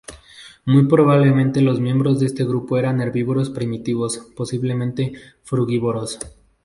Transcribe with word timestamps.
Muy 0.65 0.87
probablemente 0.87 1.61
los 1.61 1.79
miembros 1.79 2.19
de 2.19 2.25
este 2.25 2.43
grupo 2.43 2.75
eran 2.79 3.01
herbívoros 3.01 3.51
primitivos, 3.51 4.17
posiblemente 4.35 5.13
frugívoros. 5.43 6.17